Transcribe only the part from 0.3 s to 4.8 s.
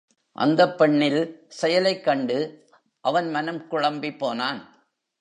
அந்தப் பெண்ணில் செயலைக் கண்டு, அவன் மனம் குழம்பிப் போனான்.